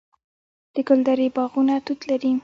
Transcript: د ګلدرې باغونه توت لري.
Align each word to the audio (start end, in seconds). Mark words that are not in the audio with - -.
د 0.73 0.75
ګلدرې 0.87 1.27
باغونه 1.35 1.75
توت 1.85 2.01
لري. 2.09 2.31